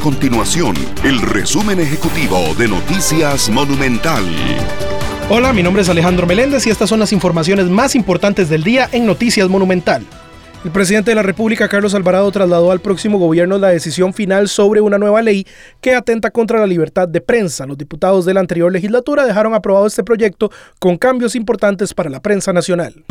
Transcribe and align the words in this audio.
continuación 0.00 0.74
el 1.04 1.20
resumen 1.20 1.78
ejecutivo 1.78 2.54
de 2.58 2.68
Noticias 2.68 3.50
Monumental. 3.50 4.24
Hola, 5.28 5.52
mi 5.52 5.62
nombre 5.62 5.82
es 5.82 5.88
Alejandro 5.90 6.26
Meléndez 6.26 6.66
y 6.66 6.70
estas 6.70 6.88
son 6.88 7.00
las 7.00 7.12
informaciones 7.12 7.66
más 7.66 7.94
importantes 7.94 8.48
del 8.48 8.64
día 8.64 8.88
en 8.92 9.04
Noticias 9.04 9.48
Monumental. 9.48 10.04
El 10.64 10.70
presidente 10.70 11.10
de 11.10 11.14
la 11.14 11.22
República, 11.22 11.68
Carlos 11.68 11.94
Alvarado, 11.94 12.30
trasladó 12.32 12.72
al 12.72 12.80
próximo 12.80 13.18
gobierno 13.18 13.58
la 13.58 13.68
decisión 13.68 14.14
final 14.14 14.48
sobre 14.48 14.80
una 14.80 14.98
nueva 14.98 15.22
ley 15.22 15.46
que 15.80 15.94
atenta 15.94 16.30
contra 16.30 16.58
la 16.58 16.66
libertad 16.66 17.06
de 17.06 17.20
prensa. 17.20 17.66
Los 17.66 17.78
diputados 17.78 18.24
de 18.24 18.34
la 18.34 18.40
anterior 18.40 18.72
legislatura 18.72 19.26
dejaron 19.26 19.54
aprobado 19.54 19.86
este 19.86 20.02
proyecto 20.02 20.50
con 20.78 20.96
cambios 20.96 21.34
importantes 21.34 21.92
para 21.94 22.10
la 22.10 22.20
prensa 22.20 22.52
nacional. 22.52 23.04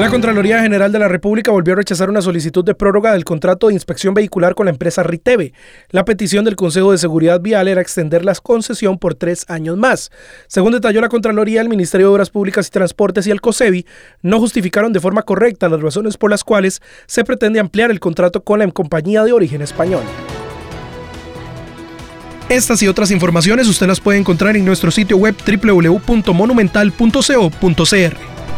La 0.00 0.08
Contraloría 0.08 0.62
General 0.62 0.90
de 0.90 0.98
la 0.98 1.08
República 1.08 1.50
volvió 1.50 1.74
a 1.74 1.76
rechazar 1.76 2.08
una 2.08 2.22
solicitud 2.22 2.64
de 2.64 2.74
prórroga 2.74 3.12
del 3.12 3.24
contrato 3.24 3.66
de 3.66 3.74
inspección 3.74 4.14
vehicular 4.14 4.54
con 4.54 4.64
la 4.64 4.70
empresa 4.70 5.02
Riteve. 5.02 5.52
La 5.90 6.06
petición 6.06 6.46
del 6.46 6.56
Consejo 6.56 6.92
de 6.92 6.96
Seguridad 6.96 7.42
Vial 7.42 7.68
era 7.68 7.82
extender 7.82 8.24
la 8.24 8.34
concesión 8.34 8.96
por 8.96 9.14
tres 9.14 9.44
años 9.48 9.76
más. 9.76 10.10
Según 10.46 10.72
detalló 10.72 11.02
la 11.02 11.10
Contraloría, 11.10 11.60
el 11.60 11.68
Ministerio 11.68 12.06
de 12.06 12.14
Obras 12.14 12.30
Públicas 12.30 12.66
y 12.66 12.70
Transportes 12.70 13.26
y 13.26 13.30
el 13.30 13.42
COSEBI 13.42 13.84
no 14.22 14.40
justificaron 14.40 14.94
de 14.94 15.00
forma 15.00 15.20
correcta 15.20 15.68
las 15.68 15.82
razones 15.82 16.16
por 16.16 16.30
las 16.30 16.44
cuales 16.44 16.80
se 17.04 17.22
pretende 17.22 17.60
ampliar 17.60 17.90
el 17.90 18.00
contrato 18.00 18.42
con 18.42 18.60
la 18.60 18.70
compañía 18.70 19.22
de 19.22 19.34
origen 19.34 19.60
español. 19.60 20.04
Estas 22.48 22.82
y 22.82 22.88
otras 22.88 23.10
informaciones 23.10 23.68
usted 23.68 23.86
las 23.86 24.00
puede 24.00 24.18
encontrar 24.18 24.56
en 24.56 24.64
nuestro 24.64 24.90
sitio 24.90 25.18
web 25.18 25.34
www.monumental.co.cr. 25.46 28.29